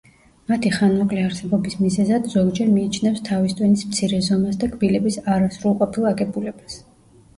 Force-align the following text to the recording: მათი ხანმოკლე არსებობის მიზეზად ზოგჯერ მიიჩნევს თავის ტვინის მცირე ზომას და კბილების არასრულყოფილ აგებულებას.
მათი 0.51 0.69
ხანმოკლე 0.75 1.25
არსებობის 1.25 1.75
მიზეზად 1.81 2.25
ზოგჯერ 2.33 2.71
მიიჩნევს 2.77 3.21
თავის 3.29 3.55
ტვინის 3.61 3.85
მცირე 3.93 4.23
ზომას 4.31 4.59
და 4.65 4.71
კბილების 4.75 5.21
არასრულყოფილ 5.35 6.09
აგებულებას. 6.15 6.81